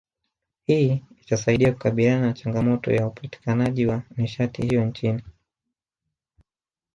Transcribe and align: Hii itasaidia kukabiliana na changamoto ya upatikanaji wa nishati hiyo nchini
Hii 0.67 1.03
itasaidia 1.21 1.71
kukabiliana 1.71 2.27
na 2.27 2.33
changamoto 2.33 2.91
ya 2.91 3.07
upatikanaji 3.07 3.85
wa 3.87 4.01
nishati 4.17 4.61
hiyo 4.61 4.85
nchini 4.85 5.23